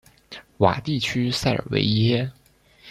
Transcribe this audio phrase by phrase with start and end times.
[0.57, 2.31] 瓦地区塞尔维耶。